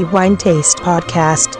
the 0.00 0.06
Wine 0.06 0.36
Taste 0.36 0.80
Podcast. 0.82 1.58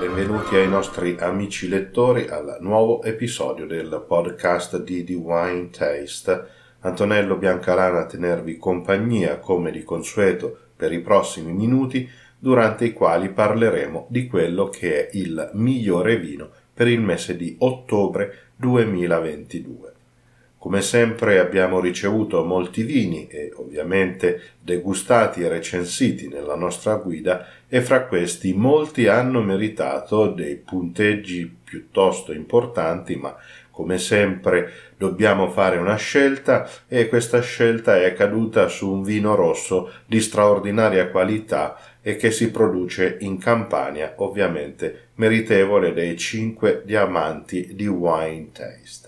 Benvenuti 0.00 0.56
ai 0.56 0.68
nostri 0.68 1.14
amici 1.20 1.68
lettori 1.68 2.26
al 2.26 2.56
nuovo 2.62 3.04
episodio 3.04 3.64
del 3.64 4.04
podcast 4.08 4.82
di 4.82 5.04
The 5.04 5.14
Wine 5.14 5.70
Taste. 5.70 6.46
Antonello 6.80 7.36
Biancalana 7.36 8.00
a 8.00 8.06
tenervi 8.06 8.56
compagnia 8.56 9.38
come 9.38 9.70
di 9.70 9.84
consueto 9.84 10.56
per 10.74 10.92
i 10.92 11.00
prossimi 11.00 11.52
minuti 11.52 12.10
durante 12.36 12.86
i 12.86 12.92
quali 12.92 13.28
parleremo 13.28 14.08
di 14.10 14.26
quello 14.26 14.68
che 14.68 15.06
è 15.06 15.16
il 15.16 15.50
migliore 15.52 16.18
vino 16.18 16.50
per 16.74 16.88
il 16.88 17.00
mese 17.00 17.36
di 17.36 17.54
ottobre 17.60 18.48
2022. 18.56 19.97
Come 20.58 20.82
sempre 20.82 21.38
abbiamo 21.38 21.78
ricevuto 21.78 22.44
molti 22.44 22.82
vini 22.82 23.28
e 23.28 23.52
ovviamente 23.54 24.54
degustati 24.60 25.40
e 25.42 25.48
recensiti 25.48 26.26
nella 26.26 26.56
nostra 26.56 26.96
guida 26.96 27.46
e 27.68 27.80
fra 27.80 28.06
questi 28.06 28.52
molti 28.52 29.06
hanno 29.06 29.40
meritato 29.40 30.26
dei 30.26 30.56
punteggi 30.56 31.56
piuttosto 31.62 32.32
importanti 32.32 33.14
ma 33.14 33.36
come 33.78 33.98
sempre 33.98 34.72
dobbiamo 34.96 35.48
fare 35.48 35.76
una 35.76 35.94
scelta 35.94 36.68
e 36.88 37.06
questa 37.06 37.40
scelta 37.40 38.02
è 38.02 38.12
caduta 38.12 38.66
su 38.66 38.90
un 38.90 39.04
vino 39.04 39.36
rosso 39.36 39.92
di 40.04 40.20
straordinaria 40.20 41.10
qualità 41.10 41.78
e 42.02 42.16
che 42.16 42.32
si 42.32 42.50
produce 42.50 43.18
in 43.20 43.38
Campania, 43.38 44.14
ovviamente 44.16 45.10
meritevole 45.14 45.92
dei 45.92 46.16
cinque 46.16 46.82
diamanti 46.84 47.76
di 47.76 47.86
Wine 47.86 48.48
Taste. 48.50 49.07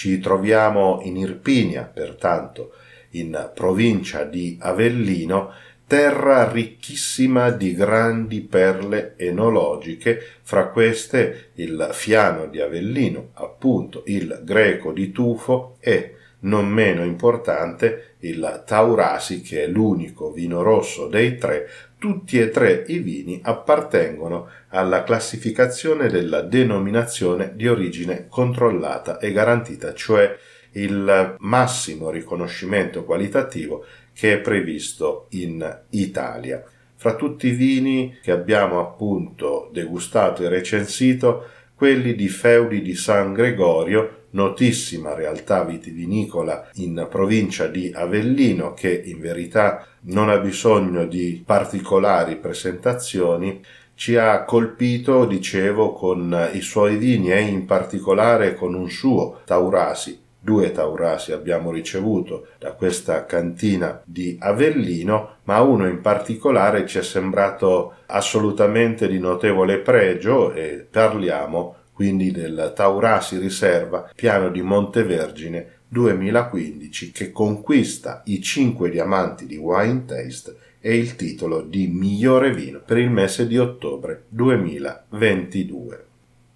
Ci 0.00 0.18
troviamo 0.18 1.00
in 1.02 1.18
Irpinia, 1.18 1.82
pertanto 1.82 2.72
in 3.10 3.50
provincia 3.54 4.24
di 4.24 4.56
Avellino, 4.58 5.52
terra 5.86 6.50
ricchissima 6.50 7.50
di 7.50 7.74
grandi 7.74 8.40
perle 8.40 9.12
enologiche, 9.18 10.18
fra 10.40 10.68
queste 10.68 11.50
il 11.56 11.90
fiano 11.92 12.46
di 12.46 12.62
Avellino, 12.62 13.32
appunto 13.34 14.02
il 14.06 14.40
greco 14.42 14.92
di 14.92 15.12
tufo 15.12 15.76
e, 15.80 16.14
non 16.40 16.66
meno 16.66 17.04
importante, 17.04 18.14
il 18.20 18.62
Taurasi, 18.64 19.42
che 19.42 19.64
è 19.64 19.66
l'unico 19.66 20.32
vino 20.32 20.62
rosso 20.62 21.08
dei 21.08 21.36
tre, 21.36 21.68
tutti 22.00 22.40
e 22.40 22.48
tre 22.48 22.82
i 22.88 22.98
vini 22.98 23.40
appartengono 23.44 24.48
alla 24.68 25.04
classificazione 25.04 26.08
della 26.08 26.40
denominazione 26.40 27.52
di 27.54 27.68
origine 27.68 28.26
controllata 28.26 29.18
e 29.18 29.30
garantita, 29.32 29.92
cioè 29.92 30.34
il 30.72 31.36
massimo 31.38 32.10
riconoscimento 32.10 33.04
qualitativo 33.04 33.84
che 34.14 34.32
è 34.32 34.38
previsto 34.38 35.26
in 35.30 35.82
Italia. 35.90 36.64
Fra 36.96 37.14
tutti 37.16 37.48
i 37.48 37.52
vini 37.52 38.18
che 38.22 38.30
abbiamo 38.30 38.80
appunto 38.80 39.68
degustato 39.70 40.42
e 40.42 40.48
recensito, 40.48 41.48
quelli 41.74 42.14
di 42.14 42.28
Feudi 42.28 42.80
di 42.80 42.94
San 42.94 43.34
Gregorio, 43.34 44.19
notissima 44.30 45.14
realtà 45.14 45.64
vitivinicola 45.64 46.68
in 46.74 47.06
provincia 47.10 47.66
di 47.66 47.90
Avellino, 47.94 48.72
che 48.74 49.02
in 49.04 49.20
verità 49.20 49.86
non 50.02 50.28
ha 50.28 50.38
bisogno 50.38 51.06
di 51.06 51.42
particolari 51.44 52.36
presentazioni, 52.36 53.62
ci 53.94 54.16
ha 54.16 54.44
colpito, 54.44 55.26
dicevo, 55.26 55.92
con 55.92 56.50
i 56.52 56.62
suoi 56.62 56.96
vini 56.96 57.32
e 57.32 57.40
in 57.40 57.66
particolare 57.66 58.54
con 58.54 58.74
un 58.74 58.88
suo 58.88 59.40
Taurasi. 59.44 60.28
Due 60.42 60.72
taurasi 60.72 61.32
abbiamo 61.32 61.70
ricevuto 61.70 62.46
da 62.58 62.72
questa 62.72 63.26
cantina 63.26 64.00
di 64.06 64.38
Avellino, 64.40 65.36
ma 65.44 65.60
uno 65.60 65.86
in 65.86 66.00
particolare 66.00 66.86
ci 66.86 66.96
è 66.96 67.02
sembrato 67.02 67.96
assolutamente 68.06 69.06
di 69.06 69.18
notevole 69.18 69.80
pregio 69.80 70.50
e 70.54 70.86
parliamo 70.90 71.74
quindi 72.00 72.30
del 72.30 72.72
Taurasi 72.74 73.36
Riserva 73.36 74.10
Piano 74.16 74.48
di 74.48 74.62
Montevergine 74.62 75.80
2015 75.88 77.12
che 77.12 77.30
conquista 77.30 78.22
i 78.24 78.40
5 78.40 78.88
diamanti 78.88 79.44
di 79.44 79.56
Wine 79.56 80.06
Taste 80.06 80.56
e 80.80 80.96
il 80.96 81.14
titolo 81.14 81.60
di 81.60 81.88
migliore 81.88 82.54
vino 82.54 82.80
per 82.82 82.96
il 82.96 83.10
mese 83.10 83.46
di 83.46 83.58
ottobre 83.58 84.22
2022. 84.28 86.04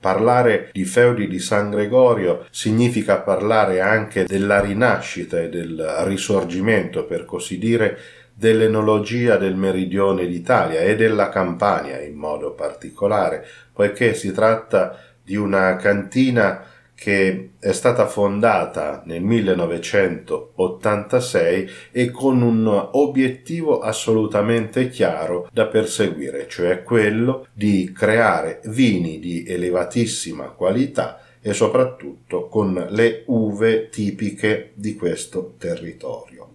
Parlare 0.00 0.70
di 0.72 0.86
feudi 0.86 1.28
di 1.28 1.38
San 1.38 1.68
Gregorio 1.68 2.46
significa 2.50 3.18
parlare 3.20 3.82
anche 3.82 4.24
della 4.24 4.60
rinascita 4.60 5.42
e 5.42 5.50
del 5.50 5.78
risorgimento, 6.04 7.04
per 7.04 7.26
così 7.26 7.58
dire, 7.58 7.98
dell'enologia 8.32 9.36
del 9.36 9.56
meridione 9.56 10.26
d'Italia 10.26 10.80
e 10.80 10.96
della 10.96 11.28
Campania 11.28 12.00
in 12.00 12.14
modo 12.14 12.52
particolare, 12.52 13.46
poiché 13.72 14.14
si 14.14 14.32
tratta 14.32 15.13
di 15.24 15.36
una 15.36 15.76
cantina 15.76 16.66
che 16.94 17.50
è 17.58 17.72
stata 17.72 18.06
fondata 18.06 19.02
nel 19.04 19.22
1986 19.22 21.70
e 21.90 22.10
con 22.10 22.40
un 22.40 22.88
obiettivo 22.92 23.80
assolutamente 23.80 24.88
chiaro 24.88 25.48
da 25.52 25.66
perseguire, 25.66 26.46
cioè 26.48 26.82
quello 26.82 27.46
di 27.52 27.92
creare 27.92 28.62
vini 28.66 29.18
di 29.18 29.44
elevatissima 29.46 30.44
qualità 30.50 31.20
e 31.40 31.52
soprattutto 31.52 32.46
con 32.48 32.86
le 32.90 33.24
uve 33.26 33.88
tipiche 33.88 34.70
di 34.74 34.94
questo 34.94 35.54
territorio. 35.58 36.48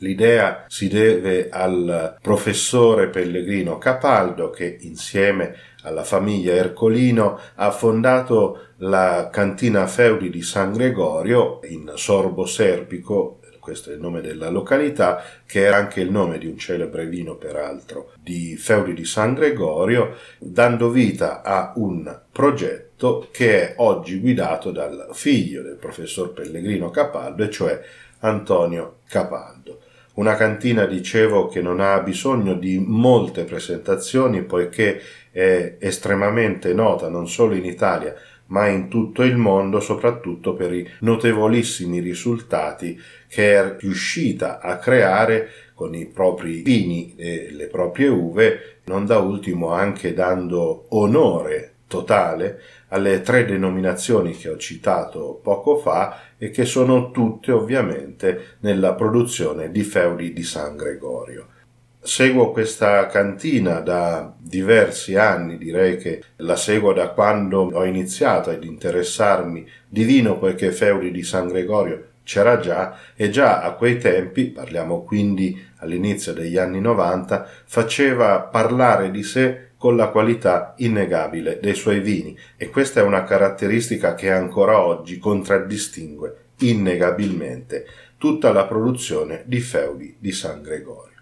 L'idea 0.00 0.66
si 0.68 0.88
deve 0.88 1.48
al 1.48 2.18
professore 2.20 3.08
Pellegrino 3.08 3.78
Capaldo 3.78 4.50
che 4.50 4.76
insieme 4.80 5.56
alla 5.88 6.04
famiglia 6.04 6.52
Ercolino 6.52 7.38
ha 7.56 7.70
fondato 7.70 8.66
la 8.78 9.28
cantina 9.32 9.86
Feudi 9.86 10.30
di 10.30 10.42
San 10.42 10.72
Gregorio 10.72 11.60
in 11.64 11.92
Sorbo 11.96 12.46
Serpico, 12.46 13.40
questo 13.58 13.90
è 13.90 13.94
il 13.94 14.00
nome 14.00 14.20
della 14.20 14.48
località, 14.48 15.22
che 15.44 15.66
è 15.66 15.68
anche 15.68 16.00
il 16.00 16.10
nome 16.10 16.38
di 16.38 16.46
un 16.46 16.56
celebre 16.56 17.06
vino 17.06 17.36
peraltro 17.36 18.12
di 18.18 18.56
Feudi 18.56 18.94
di 18.94 19.04
San 19.04 19.34
Gregorio, 19.34 20.14
dando 20.38 20.90
vita 20.90 21.42
a 21.42 21.72
un 21.76 22.20
progetto 22.32 23.28
che 23.30 23.60
è 23.60 23.74
oggi 23.78 24.20
guidato 24.20 24.70
dal 24.70 25.08
figlio 25.12 25.62
del 25.62 25.76
professor 25.76 26.32
Pellegrino 26.32 26.90
Capaldo, 26.90 27.44
e 27.44 27.50
cioè 27.50 27.80
Antonio 28.20 29.00
Capaldo. 29.06 29.80
Una 30.14 30.34
cantina, 30.34 30.84
dicevo, 30.84 31.46
che 31.46 31.60
non 31.60 31.78
ha 31.78 32.00
bisogno 32.00 32.54
di 32.54 32.82
molte 32.84 33.44
presentazioni 33.44 34.42
poiché 34.42 35.00
è 35.38 35.76
estremamente 35.78 36.72
nota 36.74 37.08
non 37.08 37.28
solo 37.28 37.54
in 37.54 37.64
Italia 37.64 38.14
ma 38.48 38.66
in 38.66 38.88
tutto 38.88 39.22
il 39.24 39.36
mondo, 39.36 39.78
soprattutto 39.78 40.54
per 40.54 40.72
i 40.72 40.88
notevolissimi 41.00 42.00
risultati 42.00 42.98
che 43.28 43.54
è 43.54 43.76
riuscita 43.78 44.58
a 44.60 44.78
creare 44.78 45.48
con 45.74 45.94
i 45.94 46.06
propri 46.06 46.62
vini 46.62 47.14
e 47.16 47.50
le 47.52 47.66
proprie 47.66 48.08
uve, 48.08 48.78
non 48.84 49.04
da 49.04 49.18
ultimo 49.18 49.72
anche 49.72 50.14
dando 50.14 50.86
onore 50.88 51.72
totale 51.86 52.60
alle 52.88 53.20
tre 53.20 53.44
denominazioni 53.44 54.32
che 54.32 54.48
ho 54.48 54.56
citato 54.56 55.38
poco 55.42 55.76
fa 55.76 56.20
e 56.38 56.50
che 56.50 56.64
sono 56.64 57.10
tutte 57.10 57.52
ovviamente 57.52 58.56
nella 58.60 58.94
produzione 58.94 59.70
di 59.70 59.82
feudi 59.82 60.32
di 60.32 60.42
San 60.42 60.74
Gregorio. 60.74 61.48
Seguo 62.00 62.52
questa 62.52 63.06
cantina 63.06 63.80
da 63.80 64.32
diversi 64.38 65.16
anni, 65.16 65.58
direi 65.58 65.96
che 65.96 66.22
la 66.36 66.54
seguo 66.54 66.92
da 66.92 67.08
quando 67.08 67.70
ho 67.72 67.84
iniziato 67.84 68.50
ad 68.50 68.62
interessarmi 68.62 69.68
di 69.88 70.04
vino, 70.04 70.38
poiché 70.38 70.70
Feudi 70.70 71.10
di 71.10 71.22
San 71.22 71.48
Gregorio 71.48 72.04
c'era 72.22 72.60
già 72.60 72.96
e 73.16 73.30
già 73.30 73.62
a 73.62 73.72
quei 73.72 73.98
tempi, 73.98 74.46
parliamo 74.46 75.02
quindi 75.02 75.60
all'inizio 75.78 76.32
degli 76.32 76.56
anni 76.56 76.80
90, 76.80 77.46
faceva 77.64 78.40
parlare 78.40 79.10
di 79.10 79.22
sé 79.22 79.70
con 79.76 79.96
la 79.96 80.08
qualità 80.08 80.74
innegabile 80.78 81.58
dei 81.60 81.74
suoi 81.74 82.00
vini 82.00 82.36
e 82.56 82.70
questa 82.70 83.00
è 83.00 83.02
una 83.02 83.24
caratteristica 83.24 84.14
che 84.14 84.30
ancora 84.30 84.80
oggi 84.80 85.18
contraddistingue 85.18 86.36
innegabilmente 86.58 87.86
tutta 88.18 88.52
la 88.52 88.66
produzione 88.66 89.42
di 89.46 89.60
feudi 89.60 90.16
di 90.18 90.32
San 90.32 90.62
Gregorio. 90.62 91.17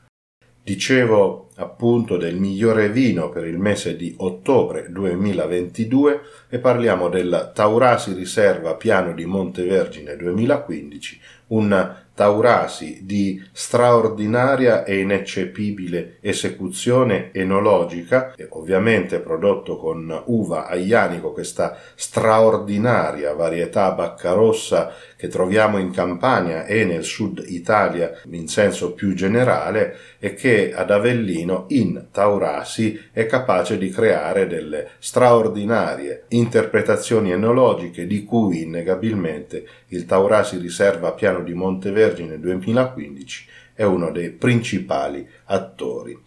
Dicevo 0.67 1.46
appunto 1.57 2.17
del 2.17 2.37
migliore 2.37 2.91
vino 2.91 3.29
per 3.29 3.47
il 3.47 3.59
mese 3.59 3.97
di 3.97 4.15
ottobre 4.19 4.91
2022 4.91 6.21
e 6.49 6.59
parliamo 6.59 7.09
del 7.09 7.53
Taurasi 7.55 8.13
Riserva 8.13 8.75
Piano 8.75 9.13
di 9.13 9.25
Montevergine 9.25 10.17
2015, 10.17 11.21
un 11.49 11.95
Taurasi 12.17 13.01
di 13.05 13.45
straordinaria 13.53 14.83
e 14.85 15.01
ineccepibile 15.01 16.17
esecuzione 16.23 17.31
enologica, 17.33 18.33
ovviamente 18.49 19.21
prodotto 19.21 19.77
con 19.77 20.23
uva 20.25 20.67
aianico, 20.67 21.33
questa 21.33 21.77
straordinaria 21.95 23.35
varietà 23.35 23.91
baccarossa 23.91 24.95
che 25.15 25.29
troviamo 25.29 25.77
in 25.77 25.91
Campania 25.91 26.65
e 26.65 26.87
nel 26.87 27.05
sud 27.05 27.45
Italia 27.49 28.13
in 28.31 28.49
senso 28.49 28.95
più 28.95 29.13
generale 29.13 29.97
e 30.19 30.33
che 30.33 30.73
ad 30.75 30.91
Avellino 30.91 31.46
in 31.69 32.07
Taurasi 32.11 33.09
è 33.13 33.27
capace 33.27 33.77
di 33.79 33.91
creare 33.91 34.47
delle 34.47 34.89
straordinarie 34.99 36.25
interpretazioni 36.29 37.31
enologiche 37.31 38.07
di 38.07 38.25
cui 38.25 38.63
innegabilmente 38.63 39.67
il 39.89 40.07
Taurasi 40.07 40.59
riserva 40.59 41.13
piano 41.13 41.43
di 41.43 41.53
Monteverdi 41.53 42.05
Vergine 42.07 42.39
2015 42.39 43.47
è 43.75 43.83
uno 43.83 44.11
dei 44.11 44.31
principali 44.31 45.29
attori. 45.47 46.19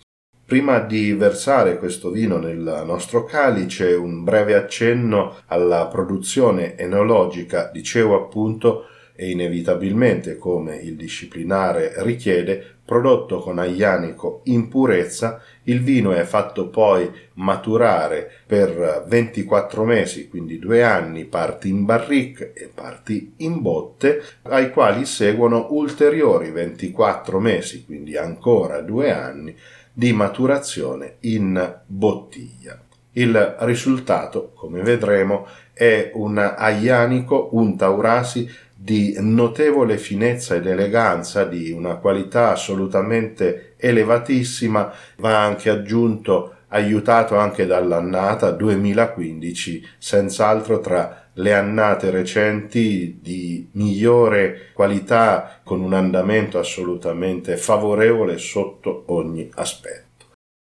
Prima 0.45 0.79
di 0.79 1.13
versare 1.13 1.77
questo 1.77 2.09
vino 2.09 2.37
nel 2.37 2.83
nostro 2.85 3.23
calice, 3.23 3.93
un 3.93 4.23
breve 4.23 4.55
accenno 4.55 5.35
alla 5.45 5.87
produzione 5.87 6.75
enologica, 6.75 7.69
dicevo 7.71 8.15
appunto, 8.15 8.85
e 9.21 9.31
inevitabilmente, 9.31 10.37
come 10.37 10.77
il 10.77 10.95
disciplinare 10.95 11.91
richiede, 11.97 12.75
prodotto 12.85 13.39
con 13.39 13.59
aglianico 13.59 14.39
in 14.45 14.69
purezza, 14.69 15.41
il 15.63 15.81
vino 15.81 16.13
è 16.13 16.23
fatto 16.23 16.69
poi 16.69 17.11
maturare 17.33 18.31
per 18.47 19.03
24 19.05 19.83
mesi, 19.83 20.29
quindi 20.29 20.57
due 20.57 20.83
anni, 20.83 21.25
parti 21.25 21.67
in 21.67 21.83
barrique 21.83 22.53
e 22.53 22.71
parti 22.73 23.33
in 23.39 23.61
botte, 23.61 24.23
ai 24.43 24.71
quali 24.71 25.03
seguono 25.03 25.67
ulteriori 25.71 26.51
24 26.51 27.41
mesi, 27.41 27.83
quindi 27.83 28.15
ancora 28.15 28.79
due 28.79 29.11
anni, 29.11 29.53
di 29.91 30.13
maturazione 30.13 31.17
in 31.21 31.81
bottiglia. 31.85 32.81
Il 33.11 33.57
risultato, 33.59 34.53
come 34.55 34.81
vedremo, 34.81 35.45
è 35.73 36.11
un 36.13 36.37
aglianico, 36.37 37.49
un 37.51 37.75
taurasi 37.75 38.49
di 38.81 39.13
notevole 39.19 39.97
finezza 39.97 40.55
ed 40.55 40.65
eleganza, 40.65 41.43
di 41.43 41.69
una 41.71 41.95
qualità 41.95 42.51
assolutamente 42.51 43.73
elevatissima, 43.75 44.93
va 45.17 45.43
anche 45.43 45.69
aggiunto 45.69 46.55
aiutato 46.69 47.35
anche 47.35 47.65
dall'annata 47.65 48.51
2015, 48.51 49.85
senz'altro 49.97 50.79
tra 50.79 51.29
le 51.33 51.53
annate 51.53 52.09
recenti 52.09 53.19
di 53.21 53.67
migliore 53.73 54.71
qualità 54.73 55.59
con 55.61 55.81
un 55.81 55.93
andamento 55.93 56.57
assolutamente 56.57 57.57
favorevole 57.57 58.37
sotto 58.37 59.03
ogni 59.07 59.49
aspetto. 59.55 60.08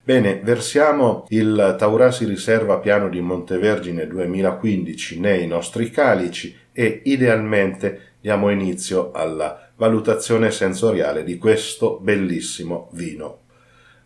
Bene, 0.09 0.41
versiamo 0.43 1.27
il 1.29 1.75
Taurasi 1.77 2.25
Riserva 2.25 2.79
Piano 2.79 3.11
di 3.11 3.21
Montevergine 3.21 4.07
2015 4.07 5.21
nei 5.21 5.47
nostri 5.47 5.91
calici 5.91 6.57
e 6.73 7.03
idealmente 7.05 8.15
diamo 8.19 8.49
inizio 8.49 9.11
alla 9.13 9.69
valutazione 9.77 10.51
sensoriale 10.51 11.25
di 11.25 11.37
questo 11.37 11.99
bellissimo 12.01 12.89
vino. 12.93 13.41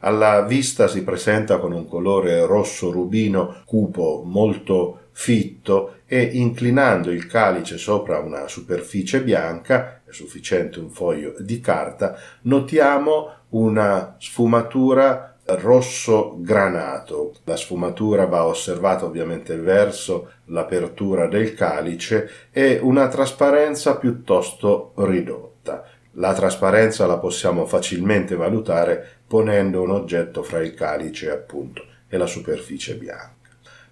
Alla 0.01 0.43
vista 0.43 0.89
si 0.89 1.05
presenta 1.05 1.59
con 1.59 1.71
un 1.71 1.87
colore 1.87 2.45
rosso 2.47 2.91
rubino 2.91 3.63
cupo 3.65 4.25
molto 4.27 5.11
fitto 5.13 5.99
e 6.07 6.21
inclinando 6.21 7.13
il 7.13 7.29
calice 7.29 7.79
sopra 7.79 8.19
una 8.19 8.49
superficie 8.49 9.23
bianca, 9.23 10.03
è 10.05 10.11
sufficiente 10.11 10.81
un 10.81 10.91
foglio 10.91 11.37
di 11.39 11.61
carta, 11.61 12.19
notiamo 12.41 13.29
una 13.51 14.17
sfumatura 14.19 15.32
rosso 15.45 16.37
granato. 16.39 17.35
La 17.45 17.57
sfumatura 17.57 18.27
va 18.27 18.47
osservata 18.47 19.05
ovviamente 19.05 19.57
verso 19.57 20.33
l'apertura 20.47 21.27
del 21.27 21.55
calice 21.55 22.31
e 22.51 22.79
una 22.81 23.09
trasparenza 23.09 23.97
piuttosto 23.97 24.93
ridotta. 24.97 25.85
La 26.17 26.35
trasparenza 26.35 27.07
la 27.07 27.19
possiamo 27.19 27.65
facilmente 27.65 28.37
valutare 28.37 29.21
ponendo 29.27 29.81
un 29.81 29.91
oggetto 29.91 30.43
fra 30.43 30.61
il 30.61 30.75
calice 30.75 31.31
appunto 31.31 31.85
e 32.09 32.17
la 32.19 32.27
superficie 32.27 32.97
bianca. 32.97 33.41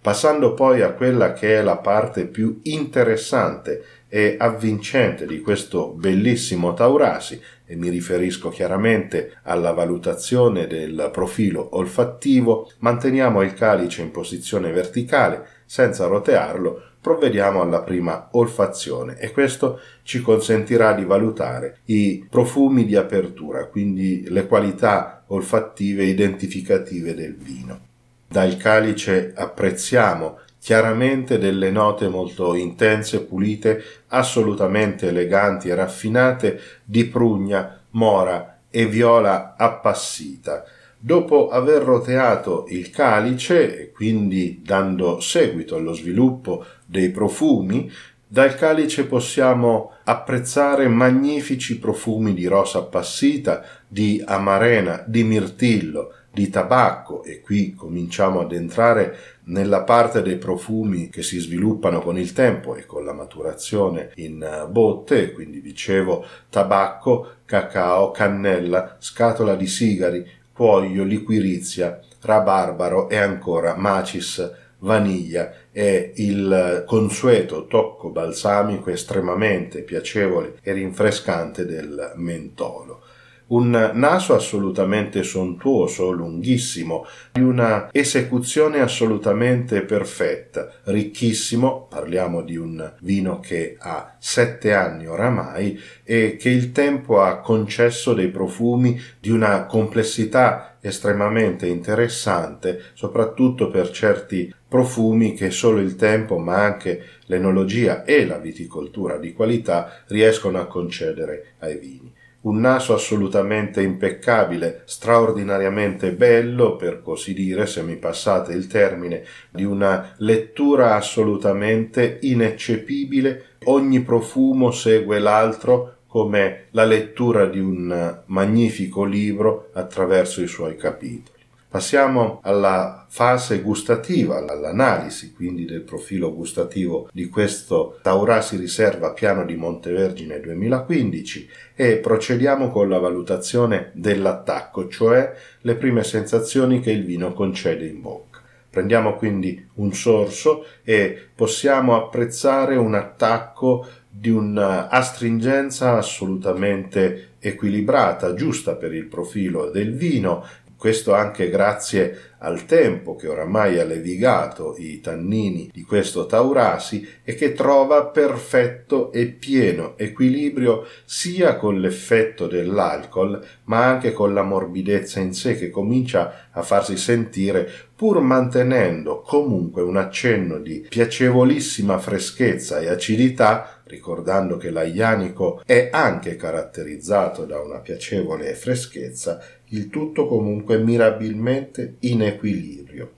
Passando 0.03 0.55
poi 0.55 0.81
a 0.83 0.93
quella 0.93 1.33
che 1.33 1.59
è 1.59 1.63
la 1.63 1.77
parte 1.77 2.27
più 2.27 2.61
interessante 2.65 3.85
e 4.09 4.37
avvincente 4.39 5.27
di 5.27 5.41
questo 5.41 5.89
bellissimo 5.89 6.73
Taurasi, 6.75 7.41
e 7.71 7.77
mi 7.77 7.89
riferisco 7.89 8.49
chiaramente 8.49 9.39
alla 9.45 9.71
valutazione 9.71 10.67
del 10.67 11.11
profilo 11.13 11.77
olfattivo, 11.77 12.69
manteniamo 12.79 13.43
il 13.43 13.55
calice 13.55 14.03
in 14.03 14.11
posizione 14.11 14.73
verticale 14.73 15.47
senza 15.67 16.07
rotearlo, 16.07 16.83
provvediamo 17.01 17.63
alla 17.63 17.83
prima 17.83 18.31
olfazione 18.33 19.21
e 19.21 19.31
questo 19.31 19.79
ci 20.03 20.21
consentirà 20.21 20.95
di 20.95 21.05
valutare 21.05 21.79
i 21.85 22.27
profumi 22.29 22.85
di 22.85 22.97
apertura, 22.97 23.67
quindi 23.67 24.29
le 24.29 24.49
qualità 24.49 25.23
olfattive 25.29 26.03
identificative 26.03 27.15
del 27.15 27.37
vino. 27.37 27.87
Dal 28.27 28.57
calice 28.57 29.33
apprezziamo 29.33 30.41
chiaramente 30.61 31.39
delle 31.39 31.71
note 31.71 32.09
molto 32.09 32.55
intense, 32.55 33.23
pulite, 33.23 33.83
assolutamente 34.09 35.09
eleganti 35.09 35.69
e 35.69 35.75
raffinate 35.75 36.61
di 36.85 37.07
prugna, 37.07 37.81
mora 37.91 38.61
e 38.71 38.87
viola 38.87 39.55
appassita. 39.57 40.65
Dopo 40.99 41.49
aver 41.49 41.83
roteato 41.83 42.67
il 42.69 42.91
calice 42.91 43.81
e 43.81 43.91
quindi 43.91 44.61
dando 44.63 45.19
seguito 45.19 45.77
allo 45.77 45.95
sviluppo 45.95 46.65
dei 46.85 47.11
profumi, 47.11 47.91
dal 48.27 48.55
calice 48.55 49.07
possiamo 49.07 49.93
apprezzare 50.05 50.87
magnifici 50.89 51.79
profumi 51.79 52.35
di 52.35 52.47
rosa 52.47 52.79
appassita, 52.81 53.65
di 53.89 54.23
amarena, 54.25 55.03
di 55.07 55.25
mirtillo, 55.25 56.13
di 56.33 56.49
tabacco 56.49 57.25
e 57.25 57.41
qui 57.41 57.75
cominciamo 57.75 58.41
ad 58.41 58.53
entrare 58.53 59.17
nella 59.51 59.83
parte 59.83 60.23
dei 60.23 60.37
profumi 60.37 61.09
che 61.09 61.23
si 61.23 61.39
sviluppano 61.39 62.01
con 62.01 62.19
il 62.19 62.33
tempo 62.33 62.75
e 62.75 62.87
con 62.87 63.05
la 63.05 63.13
maturazione 63.13 64.13
in 64.17 64.43
eh, 64.43 64.67
botte, 64.69 65.33
quindi 65.33 65.61
dicevo 65.61 66.25
tabacco, 66.49 67.35
cacao, 67.45 68.11
cannella, 68.11 68.97
scatola 68.99 69.55
di 69.55 69.67
sigari, 69.67 70.27
cuoio, 70.53 71.05
liquirizia, 71.05 72.01
rabarbaro 72.21 73.09
e 73.09 73.17
ancora 73.17 73.75
macis, 73.77 74.51
vaniglia. 74.79 75.53
E 75.73 76.13
il 76.17 76.85
consueto 76.87 77.67
tocco 77.67 78.11
balsamico 78.11 78.91
estremamente 78.91 79.83
piacevole 79.83 80.59
e 80.63 80.73
rinfrescante 80.73 81.65
del 81.65 82.13
mentolo 82.17 83.03
un 83.51 83.91
naso 83.95 84.35
assolutamente 84.35 85.23
sontuoso, 85.23 86.11
lunghissimo, 86.11 87.07
di 87.33 87.41
una 87.41 87.89
esecuzione 87.93 88.81
assolutamente 88.81 89.83
perfetta, 89.83 90.71
ricchissimo, 90.85 91.87
parliamo 91.89 92.43
di 92.43 92.57
un 92.57 92.93
vino 93.01 93.41
che 93.41 93.77
ha 93.79 94.17
sette 94.19 94.73
anni 94.73 95.07
oramai 95.07 95.79
e 96.05 96.37
che 96.39 96.51
il 96.51 96.73
tempo 96.73 97.21
ha 97.21 97.41
concesso 97.41 98.15
dei 98.15 98.29
profumi 98.29 99.01
di 99.19 99.31
una 99.31 99.67
complessità 99.67 100.77
estremamente 100.81 101.67
interessante, 101.67 102.81
soprattutto 102.95 103.69
per 103.69 103.91
certi 103.91 104.53
profumi 104.69 105.35
che 105.35 105.51
solo 105.51 105.81
il 105.81 105.97
tempo, 105.97 106.39
ma 106.39 106.63
anche 106.63 107.05
l'enologia 107.27 108.05
e 108.05 108.25
la 108.25 108.39
viticoltura 108.39 109.19
di 109.19 109.33
qualità 109.33 110.05
riescono 110.07 110.61
a 110.61 110.67
concedere 110.67 111.55
ai 111.59 111.77
vini 111.77 112.19
un 112.43 112.59
naso 112.61 112.95
assolutamente 112.95 113.83
impeccabile, 113.83 114.83
straordinariamente 114.87 116.13
bello, 116.13 116.77
per 116.77 117.03
così 117.03 117.35
dire, 117.35 117.67
se 117.67 117.83
mi 117.83 117.97
passate 117.97 118.53
il 118.55 118.67
termine, 118.67 119.25
di 119.51 119.65
una 119.65 120.15
lettura 120.19 120.95
assolutamente 120.95 122.19
ineccepibile, 122.23 123.57
ogni 123.65 124.01
profumo 124.01 124.71
segue 124.71 125.19
l'altro 125.19 125.97
come 126.07 126.67
la 126.71 126.85
lettura 126.85 127.47
di 127.47 127.61
un 127.61 128.23
magnifico 128.27 129.05
libro 129.05 129.69
attraverso 129.75 130.43
i 130.43 130.47
suoi 130.47 130.77
capitoli. 130.77 131.40
Passiamo 131.71 132.41
alla 132.43 133.07
fase 133.09 133.61
gustativa, 133.61 134.39
all'analisi 134.39 135.33
quindi 135.33 135.65
del 135.67 135.83
profilo 135.83 136.35
gustativo 136.35 137.09
di 137.13 137.29
questo 137.29 138.01
Taurasi 138.03 138.57
Riserva 138.57 139.13
Piano 139.13 139.45
di 139.45 139.55
Montevergine 139.55 140.41
2015 140.41 141.49
e 141.77 141.99
procediamo 141.99 142.71
con 142.71 142.89
la 142.89 142.99
valutazione 142.99 143.93
dell'attacco, 143.95 144.89
cioè 144.89 145.33
le 145.61 145.77
prime 145.77 146.03
sensazioni 146.03 146.81
che 146.81 146.91
il 146.91 147.05
vino 147.05 147.33
concede 147.33 147.87
in 147.87 148.01
bocca. 148.01 148.41
Prendiamo 148.69 149.15
quindi 149.15 149.65
un 149.75 149.93
sorso 149.95 150.65
e 150.83 151.17
possiamo 151.33 151.95
apprezzare 151.95 152.75
un 152.75 152.95
attacco 152.95 153.87
di 154.09 154.31
un'astringenza 154.31 155.97
assolutamente 155.97 157.35
equilibrata, 157.39 158.35
giusta 158.35 158.75
per 158.75 158.93
il 158.93 159.07
profilo 159.07 159.71
del 159.71 159.95
vino 159.95 160.45
questo 160.81 161.13
anche 161.13 161.51
grazie 161.51 162.31
al 162.39 162.65
tempo 162.65 163.15
che 163.15 163.29
oramai 163.29 163.79
ha 163.79 163.85
levigato 163.85 164.75
i 164.79 164.99
tannini 165.03 165.69
di 165.71 165.83
questo 165.83 166.25
Taurasi 166.25 167.07
e 167.23 167.35
che 167.35 167.53
trova 167.53 168.07
perfetto 168.07 169.13
e 169.13 169.27
pieno 169.27 169.93
equilibrio 169.99 170.87
sia 171.05 171.57
con 171.57 171.79
l'effetto 171.81 172.47
dell'alcol 172.47 173.47
ma 173.65 173.85
anche 173.85 174.15
con 174.15 174.33
la 174.33 174.43
morbidezza 174.43 175.21
in 175.21 175.35
sé 175.35 175.55
che 175.55 175.69
comincia 175.69 176.49
a 176.51 176.63
farsi 176.63 176.97
sentire 176.97 177.71
pur 177.95 178.21
mantenendo 178.21 179.21
comunque 179.21 179.83
un 179.83 179.99
accenno 179.99 180.61
di 180.61 180.87
piacevolissima 180.89 181.99
freschezza 181.99 182.79
e 182.79 182.89
acidità 182.89 183.81
ricordando 183.91 184.57
che 184.57 184.71
l'aianico 184.71 185.63
è 185.67 185.91
anche 185.93 186.37
caratterizzato 186.37 187.45
da 187.45 187.61
una 187.61 187.81
piacevole 187.81 188.55
freschezza, 188.55 189.43
il 189.71 189.89
tutto 189.89 190.27
comunque 190.27 190.79
mirabilmente 190.79 191.97
in 192.01 192.23
equilibrio. 192.23 193.13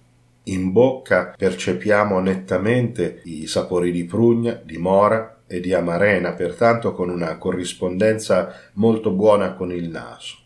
In 0.44 0.72
bocca 0.72 1.34
percepiamo 1.36 2.18
nettamente 2.18 3.20
i 3.24 3.46
sapori 3.46 3.92
di 3.92 4.04
prugna, 4.04 4.60
di 4.62 4.76
mora 4.76 5.42
e 5.46 5.60
di 5.60 5.72
amarena, 5.72 6.32
pertanto 6.32 6.92
con 6.94 7.10
una 7.10 7.36
corrispondenza 7.38 8.52
molto 8.74 9.12
buona 9.12 9.54
con 9.54 9.72
il 9.72 9.88
naso. 9.88 10.38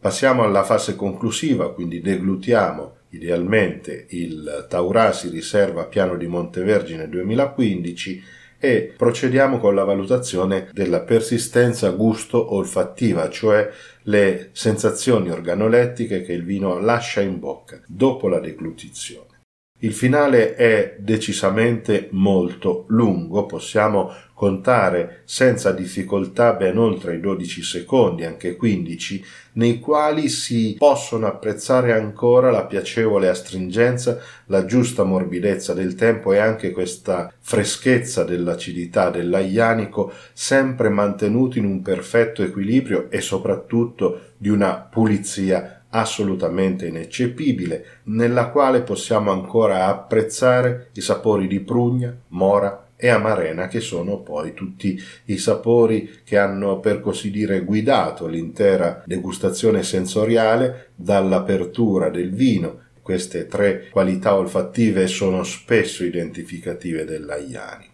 Passiamo 0.00 0.42
alla 0.42 0.64
fase 0.64 0.96
conclusiva, 0.96 1.72
quindi 1.72 2.00
deglutiamo 2.00 2.92
idealmente 3.10 4.06
il 4.10 4.66
Taurasi 4.68 5.28
riserva 5.28 5.84
piano 5.84 6.16
di 6.16 6.26
Montevergine 6.26 7.08
2015 7.08 8.22
e 8.64 8.94
procediamo 8.96 9.58
con 9.58 9.74
la 9.74 9.84
valutazione 9.84 10.70
della 10.72 11.00
persistenza 11.00 11.90
gusto-olfattiva, 11.90 13.28
cioè 13.28 13.70
le 14.04 14.48
sensazioni 14.52 15.28
organolettiche 15.28 16.22
che 16.22 16.32
il 16.32 16.44
vino 16.44 16.80
lascia 16.80 17.20
in 17.20 17.38
bocca 17.38 17.78
dopo 17.86 18.26
la 18.26 18.40
deglutizione. 18.40 19.33
Il 19.80 19.92
finale 19.92 20.54
è 20.54 20.96
decisamente 21.00 22.06
molto 22.12 22.84
lungo, 22.88 23.44
possiamo 23.44 24.10
contare 24.32 25.22
senza 25.24 25.72
difficoltà 25.72 26.52
ben 26.54 26.78
oltre 26.78 27.16
i 27.16 27.20
12 27.20 27.62
secondi, 27.62 28.24
anche 28.24 28.54
15, 28.54 29.24
nei 29.54 29.80
quali 29.80 30.28
si 30.28 30.76
possono 30.78 31.26
apprezzare 31.26 31.92
ancora 31.92 32.52
la 32.52 32.66
piacevole 32.66 33.28
astringenza, 33.28 34.20
la 34.46 34.64
giusta 34.64 35.02
morbidezza 35.02 35.74
del 35.74 35.96
tempo 35.96 36.32
e 36.32 36.38
anche 36.38 36.70
questa 36.70 37.32
freschezza 37.40 38.22
dell'acidità 38.22 39.10
dell'aianico, 39.10 40.12
sempre 40.32 40.88
mantenuti 40.88 41.58
in 41.58 41.64
un 41.64 41.82
perfetto 41.82 42.44
equilibrio 42.44 43.10
e 43.10 43.20
soprattutto 43.20 44.34
di 44.36 44.48
una 44.48 44.76
pulizia 44.76 45.83
assolutamente 45.96 46.86
ineccepibile, 46.86 47.84
nella 48.04 48.48
quale 48.48 48.82
possiamo 48.82 49.30
ancora 49.30 49.86
apprezzare 49.86 50.90
i 50.94 51.00
sapori 51.00 51.46
di 51.46 51.60
prugna, 51.60 52.16
mora, 52.28 52.84
e 52.96 53.08
amarena 53.08 53.66
che 53.66 53.80
sono 53.80 54.20
poi 54.20 54.54
tutti 54.54 55.00
i 55.26 55.36
sapori 55.36 56.20
che 56.24 56.38
hanno 56.38 56.78
per 56.78 57.00
così 57.00 57.30
dire 57.30 57.64
guidato 57.64 58.26
l'intera 58.26 59.02
degustazione 59.04 59.82
sensoriale 59.82 60.90
dall'apertura 60.94 62.08
del 62.08 62.32
vino. 62.32 62.80
Queste 63.02 63.46
tre 63.46 63.88
qualità 63.90 64.36
olfattive 64.36 65.06
sono 65.06 65.42
spesso 65.42 66.04
identificative 66.04 67.04
dell'aianico. 67.04 67.92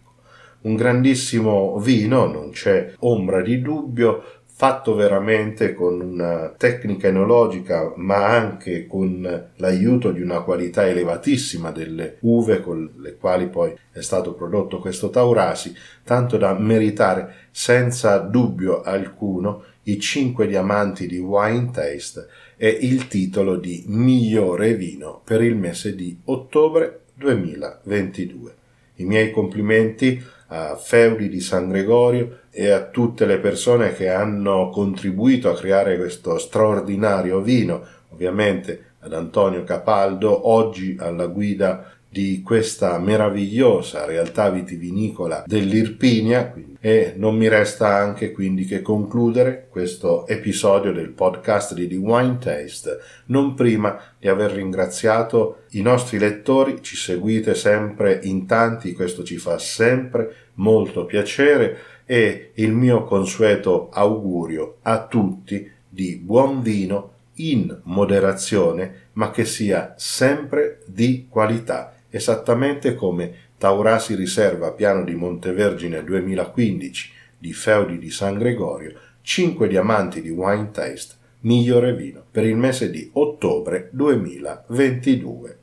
Un 0.61 0.75
grandissimo 0.75 1.79
vino, 1.79 2.27
non 2.27 2.51
c'è 2.51 2.93
ombra 2.99 3.41
di 3.41 3.59
dubbio, 3.61 4.23
fatto 4.53 4.93
veramente 4.93 5.73
con 5.73 5.99
una 5.99 6.53
tecnica 6.55 7.07
enologica 7.07 7.93
ma 7.95 8.27
anche 8.27 8.85
con 8.85 9.49
l'aiuto 9.55 10.11
di 10.11 10.21
una 10.21 10.41
qualità 10.41 10.87
elevatissima 10.87 11.71
delle 11.71 12.17
uve 12.21 12.61
con 12.61 12.91
le 12.97 13.15
quali 13.15 13.47
poi 13.47 13.73
è 13.91 14.01
stato 14.01 14.33
prodotto 14.33 14.79
questo 14.79 15.09
Taurasi, 15.09 15.75
tanto 16.03 16.37
da 16.37 16.53
meritare 16.53 17.47
senza 17.49 18.17
dubbio 18.19 18.81
alcuno 18.83 19.63
i 19.83 19.99
cinque 19.99 20.47
diamanti 20.47 21.07
di 21.07 21.17
Wine 21.17 21.71
Taste 21.71 22.27
e 22.55 22.67
il 22.69 23.07
titolo 23.07 23.55
di 23.55 23.83
migliore 23.87 24.75
vino 24.75 25.21
per 25.23 25.41
il 25.41 25.55
mese 25.55 25.95
di 25.95 26.15
ottobre 26.25 27.05
2022. 27.15 28.55
I 28.95 29.05
miei 29.05 29.31
complimenti 29.31 30.23
a 30.53 30.75
Feudi 30.75 31.29
di 31.29 31.39
San 31.39 31.69
Gregorio 31.69 32.39
e 32.49 32.69
a 32.69 32.87
tutte 32.87 33.25
le 33.25 33.39
persone 33.39 33.93
che 33.93 34.09
hanno 34.09 34.69
contribuito 34.69 35.49
a 35.49 35.55
creare 35.55 35.97
questo 35.97 36.37
straordinario 36.37 37.39
vino, 37.41 37.81
ovviamente 38.09 38.95
ad 38.99 39.13
Antonio 39.13 39.63
Capaldo, 39.63 40.49
oggi 40.49 40.97
alla 40.99 41.27
guida 41.27 41.89
di 42.11 42.41
questa 42.43 42.99
meravigliosa 42.99 44.03
realtà 44.03 44.49
vitivinicola 44.49 45.45
dell'Irpinia 45.47 46.53
e 46.81 47.13
non 47.15 47.37
mi 47.37 47.47
resta 47.47 47.95
anche 47.95 48.33
quindi 48.33 48.65
che 48.65 48.81
concludere 48.81 49.67
questo 49.69 50.27
episodio 50.27 50.91
del 50.91 51.11
podcast 51.11 51.73
di 51.73 51.87
The 51.87 51.95
Wine 51.95 52.37
Taste. 52.37 52.99
Non 53.27 53.53
prima 53.53 53.97
di 54.19 54.27
aver 54.27 54.51
ringraziato 54.51 55.61
i 55.69 55.81
nostri 55.81 56.17
lettori, 56.17 56.79
ci 56.81 56.97
seguite 56.97 57.55
sempre 57.55 58.19
in 58.23 58.45
tanti, 58.45 58.91
questo 58.91 59.23
ci 59.23 59.37
fa 59.37 59.57
sempre 59.57 60.35
molto 60.55 61.05
piacere 61.05 61.77
e 62.05 62.51
il 62.55 62.73
mio 62.73 63.05
consueto 63.05 63.87
augurio 63.89 64.79
a 64.81 65.07
tutti 65.07 65.65
di 65.87 66.17
buon 66.17 66.61
vino 66.61 67.13
in 67.35 67.73
moderazione 67.83 69.07
ma 69.13 69.31
che 69.31 69.45
sia 69.45 69.93
sempre 69.97 70.81
di 70.85 71.27
qualità 71.29 71.95
esattamente 72.11 72.93
come 72.93 73.49
Taurasi 73.57 74.13
riserva 74.15 74.71
piano 74.73 75.03
di 75.03 75.15
Montevergine 75.15 76.03
2015 76.03 77.11
di 77.37 77.53
Feudi 77.53 77.97
di 77.97 78.11
San 78.11 78.37
Gregorio, 78.37 78.93
5 79.21 79.67
diamanti 79.67 80.21
di 80.21 80.29
Wine 80.29 80.69
Taste, 80.71 81.15
migliore 81.41 81.95
vino 81.95 82.23
per 82.29 82.45
il 82.45 82.55
mese 82.55 82.91
di 82.91 83.09
ottobre 83.13 83.89
2022. 83.91 85.57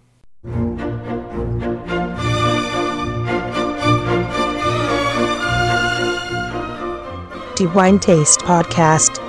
The 7.55 7.65
Wine 7.75 7.99
Taste 7.99 8.45
Podcast 8.45 9.28